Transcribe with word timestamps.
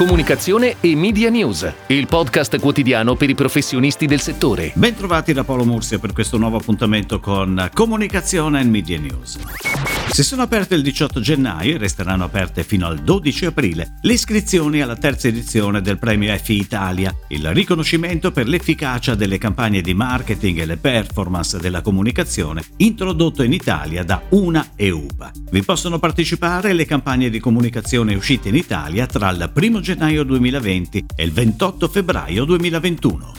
Comunicazione 0.00 0.76
e 0.80 0.96
Media 0.96 1.28
News, 1.28 1.70
il 1.88 2.06
podcast 2.06 2.58
quotidiano 2.58 3.16
per 3.16 3.28
i 3.28 3.34
professionisti 3.34 4.06
del 4.06 4.22
settore. 4.22 4.72
Bentrovati 4.74 5.34
da 5.34 5.44
Paolo 5.44 5.66
Mursia 5.66 5.98
per 5.98 6.14
questo 6.14 6.38
nuovo 6.38 6.56
appuntamento 6.56 7.20
con 7.20 7.68
Comunicazione 7.74 8.62
e 8.62 8.64
Media 8.64 8.98
News. 8.98 9.38
Si 10.10 10.24
sono 10.24 10.42
aperte 10.42 10.74
il 10.74 10.82
18 10.82 11.20
gennaio 11.20 11.74
e 11.74 11.78
resteranno 11.78 12.24
aperte 12.24 12.64
fino 12.64 12.86
al 12.86 12.98
12 12.98 13.44
aprile 13.46 13.98
le 14.00 14.14
iscrizioni 14.14 14.80
alla 14.80 14.96
terza 14.96 15.28
edizione 15.28 15.82
del 15.82 15.98
premio 15.98 16.34
FI 16.36 16.58
Italia, 16.58 17.14
il 17.28 17.52
riconoscimento 17.52 18.32
per 18.32 18.48
l'efficacia 18.48 19.14
delle 19.14 19.38
campagne 19.38 19.82
di 19.82 19.94
marketing 19.94 20.60
e 20.60 20.66
le 20.66 20.78
performance 20.78 21.58
della 21.58 21.82
comunicazione 21.82 22.64
introdotto 22.78 23.42
in 23.42 23.52
Italia 23.52 24.02
da 24.02 24.22
Una 24.30 24.70
e 24.74 24.90
UPA. 24.90 25.30
Vi 25.50 25.62
possono 25.62 25.98
partecipare 25.98 26.72
le 26.72 26.86
campagne 26.86 27.30
di 27.30 27.38
comunicazione 27.38 28.14
uscite 28.14 28.48
in 28.48 28.56
Italia 28.56 29.06
tra 29.06 29.28
il 29.28 29.50
1 29.54 29.80
gennaio 29.80 29.88
2020 29.94 31.06
e 31.16 31.24
il 31.24 31.32
28 31.32 31.88
febbraio 31.88 32.44
2021. 32.44 33.32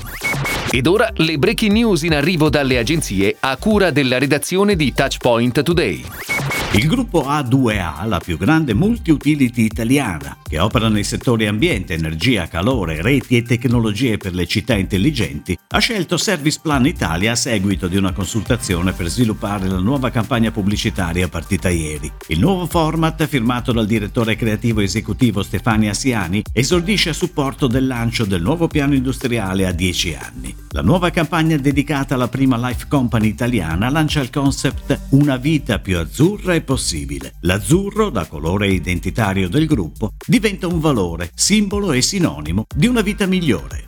Ed 0.72 0.88
ora 0.88 1.10
le 1.16 1.38
breaking 1.38 1.74
news 1.74 2.04
in 2.04 2.14
arrivo 2.14 2.50
dalle 2.50 2.78
agenzie 2.78 3.36
a 3.40 3.58
cura 3.58 3.92
della 3.92 4.18
redazione 4.18 4.76
di 4.76 4.94
Touchpoint 4.94 5.62
Today. 5.64 6.31
Il 6.74 6.88
gruppo 6.88 7.24
A2A, 7.24 8.08
la 8.08 8.22
più 8.22 8.38
grande 8.38 8.74
multi-utility 8.74 9.64
italiana, 9.64 10.38
che 10.42 10.58
opera 10.58 10.88
nei 10.88 11.04
settori 11.04 11.46
ambiente, 11.46 11.96
energia, 11.96 12.48
calore, 12.48 13.02
reti 13.02 13.36
e 13.36 13.44
tecnologie 13.44 14.16
per 14.16 14.34
le 14.34 14.48
città 14.48 14.76
intelligenti, 14.76 15.58
ha 15.68 15.80
scelto 15.80 16.16
Service 16.16 16.60
Plan 16.62 16.86
Italia 16.86 17.34
a 17.34 17.36
seguito 17.36 17.90
di 17.90 17.98
una 17.98 18.14
consultazione 18.14 18.94
per 18.94 19.10
sviluppare 19.10 19.68
la 19.68 19.80
nuova 19.80 20.12
campagna 20.12 20.52
pubblicitaria 20.52 21.28
partita 21.28 21.68
ieri. 21.68 22.10
Il 22.28 22.40
nuovo 22.40 22.66
format, 22.66 23.28
firmato 23.28 23.74
dal 23.74 23.86
direttore 23.86 24.38
creativo 24.38 24.80
esecutivo 24.80 25.44
Stefania 25.44 25.94
Siani, 25.94 26.42
esordisce 26.54 27.10
a 27.10 27.14
supporto 27.14 27.68
del 27.68 27.86
lancio 27.86 28.24
del 28.24 28.42
nuovo 28.42 28.70
piano 28.70 28.96
industriale 28.96 29.68
a 29.68 29.74
10 29.74 30.16
anni. 30.16 30.61
La 30.74 30.82
nuova 30.82 31.10
campagna 31.10 31.58
dedicata 31.58 32.16
alla 32.16 32.30
prima 32.30 32.56
life 32.56 32.86
company 32.88 33.28
italiana 33.28 33.90
lancia 33.90 34.22
il 34.22 34.30
concept 34.30 35.08
Una 35.10 35.36
vita 35.36 35.80
più 35.80 35.98
azzurra 35.98 36.54
e 36.54 36.62
possibile. 36.62 37.34
L'azzurro, 37.42 38.10
da 38.10 38.26
colore 38.26 38.72
identitario 38.72 39.50
del 39.50 39.66
gruppo, 39.66 40.14
diventa 40.26 40.68
un 40.68 40.80
valore, 40.80 41.30
simbolo 41.36 41.92
e 41.92 42.02
sinonimo 42.02 42.64
di 42.74 42.88
una 42.88 43.02
vita 43.02 43.26
migliore. 43.26 43.84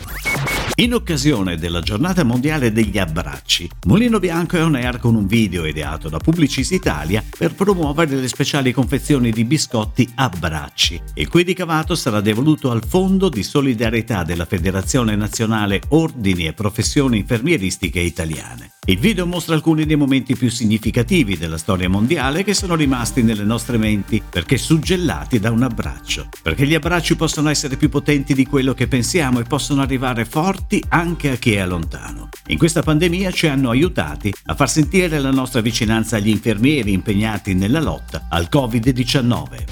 In 0.78 0.92
occasione 0.96 1.58
della 1.58 1.82
giornata 1.82 2.24
mondiale 2.24 2.72
degli 2.72 2.98
abbracci, 2.98 3.70
Mulino 3.86 4.18
Bianco 4.18 4.58
è 4.58 4.64
on 4.64 4.74
air 4.74 4.98
con 4.98 5.14
un 5.14 5.28
video 5.28 5.68
ideato 5.68 6.10
da 6.10 6.18
Publicis 6.18 6.72
Italia 6.72 7.24
per 7.38 7.54
promuovere 7.54 8.16
le 8.16 8.28
speciali 8.28 8.72
confezioni 8.72 9.30
di 9.30 9.46
biscotti 9.46 10.12
abbracci, 10.16 11.00
il 11.14 11.30
cui 11.30 11.44
ricavato 11.44 11.94
sarà 11.94 12.22
devoluto 12.22 12.72
al 12.72 12.84
Fondo 12.84 13.30
di 13.30 13.44
solidarietà 13.44 14.24
della 14.24 14.46
Federazione 14.46 15.16
Nazionale 15.16 15.80
Ordini 15.90 16.48
e 16.48 16.54
Professioni 16.54 17.20
Infermieristiche 17.20 18.00
Italiane. 18.00 18.73
Il 18.86 19.00
video 19.00 19.26
mostra 19.26 19.56
alcuni 19.56 19.86
dei 19.86 19.96
momenti 19.96 20.36
più 20.36 20.50
significativi 20.50 21.38
della 21.38 21.58
storia 21.58 21.88
mondiale 21.88 22.44
che 22.44 22.54
sono 22.54 22.76
rimasti 22.76 23.24
nelle 23.24 23.46
nostre 23.46 23.78
menti 23.78 24.22
perché 24.30 24.58
suggellati 24.58 25.40
da 25.40 25.52
un 25.52 25.64
abbraccio. 25.64 26.28
Perché 26.42 26.68
gli 26.68 26.74
abbracci 26.74 27.16
possono 27.16 27.48
essere 27.48 27.78
più 27.78 27.88
potenti 27.88 28.34
di 28.34 28.46
quello 28.46 28.74
che 28.74 28.90
pensiamo 28.90 29.40
e 29.40 29.44
possono 29.44 29.82
arrivare 29.82 30.26
forti 30.26 30.84
anche 30.90 31.32
a 31.32 31.36
chi 31.36 31.54
è 31.54 31.66
lontano. 31.66 32.28
In 32.48 32.58
questa 32.58 32.82
pandemia 32.82 33.32
ci 33.32 33.48
hanno 33.48 33.70
aiutati 33.70 34.34
a 34.48 34.54
far 34.54 34.70
sentire 34.70 35.18
la 35.20 35.32
nostra 35.32 35.62
vicinanza 35.62 36.18
agli 36.18 36.28
infermieri 36.28 36.92
impegnati 36.92 37.54
nella 37.54 37.80
lotta 37.80 38.26
al 38.30 38.50
Covid-19. 38.52 39.64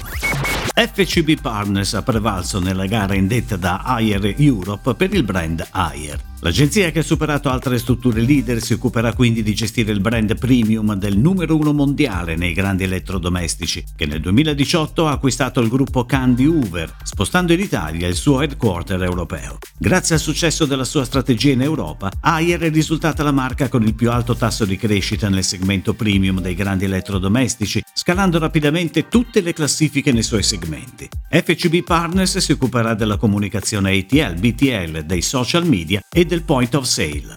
FCB 0.74 1.38
Partners 1.38 1.92
ha 1.92 2.02
prevalso 2.02 2.60
nella 2.60 2.86
gara 2.86 3.14
indetta 3.14 3.56
da 3.56 3.82
Ayer 3.84 4.36
Europe 4.38 4.94
per 4.94 5.12
il 5.12 5.22
brand 5.22 5.68
Ayer. 5.70 6.31
L'agenzia 6.44 6.90
che 6.90 6.98
ha 6.98 7.04
superato 7.04 7.50
altre 7.50 7.78
strutture 7.78 8.20
leader 8.20 8.60
si 8.60 8.72
occuperà 8.72 9.14
quindi 9.14 9.44
di 9.44 9.54
gestire 9.54 9.92
il 9.92 10.00
brand 10.00 10.36
premium 10.36 10.94
del 10.94 11.16
numero 11.16 11.54
uno 11.54 11.72
mondiale 11.72 12.34
nei 12.34 12.52
grandi 12.52 12.82
elettrodomestici, 12.82 13.84
che 13.94 14.06
nel 14.06 14.20
2018 14.20 15.06
ha 15.06 15.12
acquistato 15.12 15.60
il 15.60 15.68
gruppo 15.68 16.04
Candy 16.04 16.46
Hoover, 16.46 16.96
spostando 17.04 17.52
in 17.52 17.60
Italia 17.60 18.08
il 18.08 18.16
suo 18.16 18.42
headquarter 18.42 19.00
europeo. 19.04 19.58
Grazie 19.78 20.16
al 20.16 20.20
successo 20.20 20.66
della 20.66 20.82
sua 20.82 21.04
strategia 21.04 21.52
in 21.52 21.62
Europa, 21.62 22.10
Ayer 22.20 22.58
è 22.58 22.70
risultata 22.70 23.22
la 23.22 23.30
marca 23.30 23.68
con 23.68 23.84
il 23.84 23.94
più 23.94 24.10
alto 24.10 24.34
tasso 24.34 24.64
di 24.64 24.76
crescita 24.76 25.28
nel 25.28 25.44
segmento 25.44 25.94
premium 25.94 26.40
dei 26.40 26.56
grandi 26.56 26.86
elettrodomestici, 26.86 27.84
scalando 27.94 28.40
rapidamente 28.40 29.06
tutte 29.06 29.42
le 29.42 29.52
classifiche 29.52 30.10
nei 30.10 30.24
suoi 30.24 30.42
segmenti. 30.42 31.08
FCB 31.30 31.84
Partners 31.84 32.38
si 32.38 32.50
occuperà 32.50 32.94
della 32.94 33.16
comunicazione 33.16 33.96
ATL, 33.96 34.40
BTL, 34.40 35.02
dei 35.04 35.22
social 35.22 35.68
media 35.68 36.00
e 36.12 36.30
del 36.32 36.44
point 36.44 36.74
of 36.74 36.86
sale. 36.86 37.34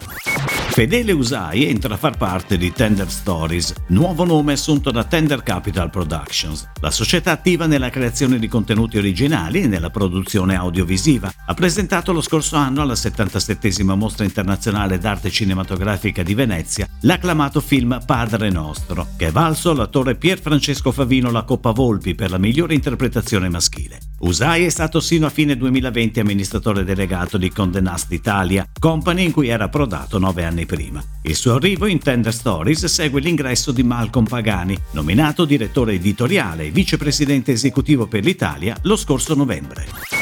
Fedele 0.70 1.12
Usai 1.12 1.66
entra 1.66 1.94
a 1.94 1.96
far 1.98 2.16
parte 2.16 2.56
di 2.56 2.72
Tender 2.72 3.10
Stories, 3.10 3.74
nuovo 3.88 4.24
nome 4.24 4.54
assunto 4.54 4.90
da 4.90 5.04
Tender 5.04 5.42
Capital 5.42 5.90
Productions, 5.90 6.66
la 6.80 6.90
società 6.90 7.30
attiva 7.30 7.66
nella 7.66 7.90
creazione 7.90 8.38
di 8.38 8.48
contenuti 8.48 8.96
originali 8.96 9.62
e 9.62 9.66
nella 9.66 9.90
produzione 9.90 10.54
audiovisiva. 10.54 11.30
Ha 11.46 11.54
presentato 11.54 12.12
lo 12.12 12.22
scorso 12.22 12.56
anno 12.56 12.80
alla 12.80 12.94
77 12.94 13.84
Mostra 13.84 14.24
Internazionale 14.24 14.98
d'Arte 14.98 15.30
Cinematografica 15.30 16.22
di 16.22 16.34
Venezia 16.34 16.88
l'acclamato 17.00 17.60
film 17.60 18.00
Padre 18.04 18.50
Nostro, 18.50 19.08
che 19.16 19.28
è 19.28 19.30
valso 19.30 19.70
all'attore 19.70 20.16
Pier 20.16 20.40
Francesco 20.40 20.90
Favino 20.92 21.30
la 21.30 21.42
Coppa 21.42 21.70
Volpi 21.70 22.14
per 22.14 22.30
la 22.30 22.38
migliore 22.38 22.74
interpretazione 22.74 23.48
maschile. 23.48 23.98
Usai 24.18 24.64
è 24.64 24.70
stato 24.70 25.00
sino 25.00 25.26
a 25.26 25.30
fine 25.30 25.58
2020 25.58 26.20
amministratore 26.20 26.84
delegato 26.84 27.36
di 27.36 27.50
Conde 27.50 27.82
Nast 27.82 28.10
Italia, 28.12 28.66
company 28.78 29.24
in 29.24 29.32
cui 29.32 29.48
era 29.48 29.64
approdato 29.64 30.18
nove 30.18 30.42
anni 30.42 30.64
prima. 30.64 31.04
Il 31.22 31.36
suo 31.36 31.54
arrivo 31.54 31.84
in 31.84 31.98
Tender 31.98 32.32
Stories 32.32 32.86
segue 32.86 33.20
l'ingresso 33.20 33.72
di 33.72 33.82
Malcolm 33.82 34.24
Pagani, 34.24 34.76
nominato 34.92 35.44
direttore 35.44 35.92
editoriale 35.92 36.64
e 36.64 36.70
vicepresidente 36.70 37.52
esecutivo 37.52 38.06
per 38.06 38.24
l'Italia 38.24 38.74
lo 38.82 38.96
scorso 38.96 39.34
novembre. 39.34 40.15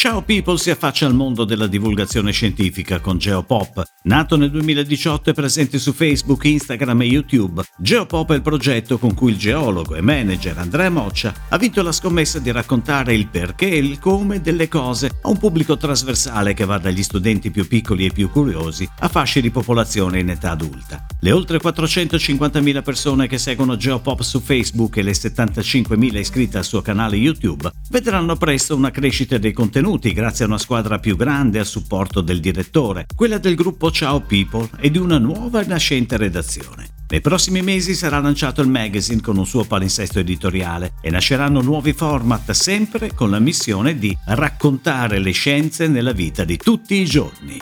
Ciao 0.00 0.22
People 0.22 0.56
si 0.56 0.70
affaccia 0.70 1.04
al 1.04 1.12
mondo 1.12 1.44
della 1.44 1.66
divulgazione 1.66 2.32
scientifica 2.32 3.00
con 3.00 3.18
Geopop. 3.18 3.82
Nato 4.04 4.38
nel 4.38 4.50
2018 4.50 5.28
e 5.28 5.32
presente 5.34 5.78
su 5.78 5.92
Facebook, 5.92 6.42
Instagram 6.42 7.02
e 7.02 7.04
YouTube, 7.04 7.62
Geopop 7.76 8.32
è 8.32 8.36
il 8.36 8.40
progetto 8.40 8.96
con 8.96 9.12
cui 9.12 9.32
il 9.32 9.36
geologo 9.36 9.94
e 9.94 10.00
manager 10.00 10.56
Andrea 10.56 10.88
Moccia 10.88 11.34
ha 11.50 11.58
vinto 11.58 11.82
la 11.82 11.92
scommessa 11.92 12.38
di 12.38 12.50
raccontare 12.50 13.12
il 13.12 13.26
perché 13.26 13.68
e 13.68 13.76
il 13.76 13.98
come 13.98 14.40
delle 14.40 14.68
cose 14.68 15.10
a 15.20 15.28
un 15.28 15.36
pubblico 15.36 15.76
trasversale 15.76 16.54
che 16.54 16.64
va 16.64 16.78
dagli 16.78 17.02
studenti 17.02 17.50
più 17.50 17.68
piccoli 17.68 18.06
e 18.06 18.10
più 18.10 18.30
curiosi 18.30 18.88
a 19.00 19.08
fasce 19.08 19.42
di 19.42 19.50
popolazione 19.50 20.20
in 20.20 20.30
età 20.30 20.52
adulta. 20.52 21.04
Le 21.20 21.30
oltre 21.30 21.58
450.000 21.58 22.82
persone 22.82 23.26
che 23.26 23.36
seguono 23.36 23.76
Geopop 23.76 24.22
su 24.22 24.40
Facebook 24.40 24.96
e 24.96 25.02
le 25.02 25.12
75.000 25.12 26.16
iscritte 26.16 26.56
al 26.56 26.64
suo 26.64 26.80
canale 26.80 27.16
YouTube 27.16 27.70
vedranno 27.90 28.36
presto 28.36 28.74
una 28.74 28.90
crescita 28.90 29.36
dei 29.36 29.52
contenuti 29.52 29.88
grazie 29.98 30.44
a 30.44 30.48
una 30.48 30.58
squadra 30.58 30.98
più 30.98 31.16
grande 31.16 31.58
a 31.58 31.64
supporto 31.64 32.20
del 32.20 32.38
direttore, 32.38 33.06
quella 33.14 33.38
del 33.38 33.56
gruppo 33.56 33.90
Ciao 33.90 34.20
People 34.20 34.68
e 34.78 34.90
di 34.90 34.98
una 34.98 35.18
nuova 35.18 35.62
e 35.62 35.66
nascente 35.66 36.16
redazione. 36.16 36.88
Nei 37.08 37.20
prossimi 37.20 37.60
mesi 37.60 37.94
sarà 37.94 38.20
lanciato 38.20 38.60
il 38.60 38.68
magazine 38.68 39.20
con 39.20 39.36
un 39.36 39.44
suo 39.44 39.64
palinsesto 39.64 40.20
editoriale 40.20 40.92
e 41.02 41.10
nasceranno 41.10 41.60
nuovi 41.60 41.92
format 41.92 42.52
sempre 42.52 43.12
con 43.14 43.30
la 43.30 43.40
missione 43.40 43.98
di 43.98 44.16
raccontare 44.26 45.18
le 45.18 45.32
scienze 45.32 45.88
nella 45.88 46.12
vita 46.12 46.44
di 46.44 46.56
tutti 46.56 46.94
i 46.94 47.04
giorni. 47.04 47.60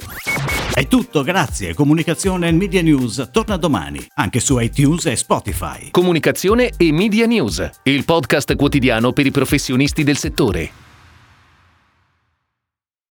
È 0.75 0.87
tutto, 0.87 1.23
grazie. 1.23 1.73
Comunicazione 1.73 2.49
e 2.49 2.53
Media 2.53 2.83
News 2.83 3.31
torna 3.33 3.57
domani, 3.57 4.07
anche 4.17 4.39
su 4.39 4.59
iTunes 4.59 5.07
e 5.07 5.17
Spotify. 5.17 5.91
Comunicazione 5.91 6.73
e 6.77 6.93
Media 6.93 7.27
News, 7.27 7.69
il 7.85 8.05
podcast 8.05 8.55
quotidiano 8.55 9.13
per 9.13 9.25
i 9.25 9.31
professionisti 9.31 10.05
del 10.05 10.19
settore. 10.19 10.88